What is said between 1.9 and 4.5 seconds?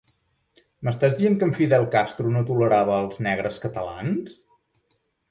Castro no tolerava els negres catalans?